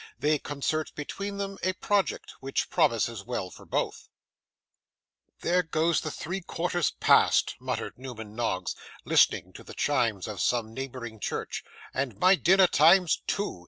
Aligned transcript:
They 0.17 0.39
concert 0.39 0.91
between 0.95 1.37
them 1.37 1.59
a 1.61 1.73
Project, 1.73 2.33
which 2.39 2.71
promises 2.71 3.23
well 3.23 3.51
for 3.51 3.67
both 3.67 4.09
'There 5.41 5.61
go 5.61 5.93
the 5.93 6.09
three 6.09 6.41
quarters 6.41 6.89
past!' 6.99 7.53
muttered 7.59 7.99
Newman 7.99 8.33
Noggs, 8.35 8.73
listening 9.05 9.53
to 9.53 9.63
the 9.63 9.75
chimes 9.75 10.27
of 10.27 10.41
some 10.41 10.73
neighbouring 10.73 11.19
church 11.19 11.63
'and 11.93 12.17
my 12.17 12.33
dinner 12.33 12.65
time's 12.65 13.21
two. 13.27 13.59